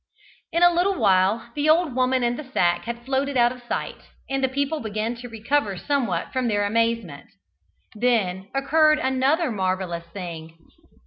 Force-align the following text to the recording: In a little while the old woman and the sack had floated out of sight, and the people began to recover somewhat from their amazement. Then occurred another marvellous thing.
In 0.51 0.63
a 0.63 0.73
little 0.73 0.95
while 0.97 1.51
the 1.53 1.69
old 1.69 1.93
woman 1.93 2.23
and 2.23 2.35
the 2.35 2.43
sack 2.43 2.85
had 2.85 3.05
floated 3.05 3.37
out 3.37 3.51
of 3.51 3.61
sight, 3.61 3.97
and 4.27 4.43
the 4.43 4.49
people 4.49 4.79
began 4.79 5.13
to 5.17 5.29
recover 5.29 5.77
somewhat 5.77 6.33
from 6.33 6.47
their 6.47 6.65
amazement. 6.65 7.29
Then 7.93 8.47
occurred 8.55 8.97
another 8.97 9.51
marvellous 9.51 10.07
thing. 10.11 10.55